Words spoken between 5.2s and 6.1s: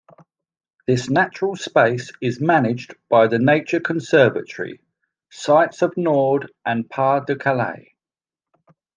Sites of